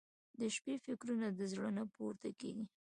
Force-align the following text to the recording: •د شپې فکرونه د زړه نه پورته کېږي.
•د 0.39 0.41
شپې 0.55 0.75
فکرونه 0.85 1.27
د 1.33 1.39
زړه 1.51 1.69
نه 1.77 1.83
پورته 1.93 2.29
کېږي. 2.39 2.65